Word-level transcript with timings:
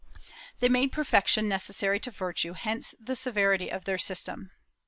They 0.61 0.67
made 0.67 0.91
perfection 0.91 1.47
necessary 1.47 1.99
to 1.99 2.09
virtue; 2.09 2.53
hence 2.53 2.95
the 2.99 3.15
severity 3.15 3.71
of 3.71 3.85
their 3.85 3.99
system. 3.99 4.49